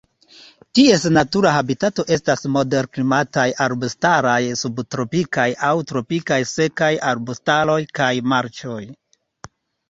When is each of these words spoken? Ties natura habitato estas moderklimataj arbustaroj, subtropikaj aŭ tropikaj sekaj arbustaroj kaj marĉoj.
Ties 0.77 1.03
natura 1.17 1.49
habitato 1.57 2.05
estas 2.15 2.45
moderklimataj 2.55 3.43
arbustaroj, 3.65 4.39
subtropikaj 4.63 5.45
aŭ 5.69 5.75
tropikaj 5.93 6.41
sekaj 6.53 6.91
arbustaroj 7.13 7.79
kaj 8.01 8.11
marĉoj. 8.35 8.81